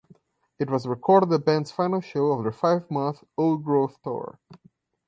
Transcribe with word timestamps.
It 0.57 0.67
was 0.71 0.87
recorded 0.87 1.27
at 1.27 1.29
the 1.29 1.37
band's 1.45 1.71
final 1.71 2.01
show 2.01 2.31
of 2.31 2.41
their 2.41 2.51
five-month 2.51 3.23
"Old 3.37 3.63
Growth" 3.63 4.01
tour. 4.01 4.39